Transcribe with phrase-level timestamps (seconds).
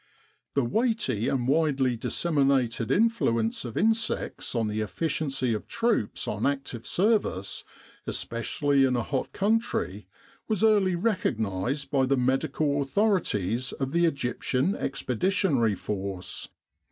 [0.55, 6.87] The weighty and widely disseminated influence of insects on the efficiency of troops on active
[6.87, 7.63] service,
[8.07, 10.07] especially in a hot country,
[10.47, 11.99] was early recognised by 163
[12.77, 13.37] With the R.A.M.C.
[13.37, 16.49] in Egypt the medical authorities of the Egyptian Expeditionary Force.